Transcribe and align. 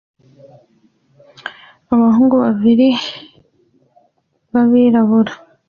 Abahungu 1.93 2.35
babiri 2.45 2.89
b'abirabura 4.51 5.33